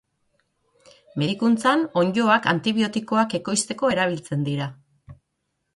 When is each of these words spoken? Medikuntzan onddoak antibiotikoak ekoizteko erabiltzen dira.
Medikuntzan 1.23 1.83
onddoak 2.03 2.49
antibiotikoak 2.55 3.37
ekoizteko 3.41 3.95
erabiltzen 3.99 4.49
dira. 4.51 4.71